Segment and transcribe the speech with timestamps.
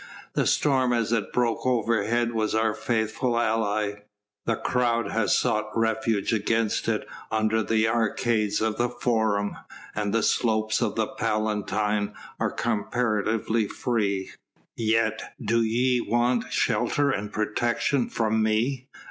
[0.33, 3.97] The storm as it broke overhead was our faithful ally;
[4.47, 9.57] the crowd has sought refuge against it under the arcades of the Forum,
[9.93, 14.31] and the slopes of the Palatine are comparatively free."
[14.75, 18.87] "Yet, do ye want shelter and protection from me?"